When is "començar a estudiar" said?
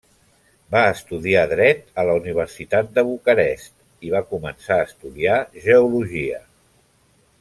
4.33-5.37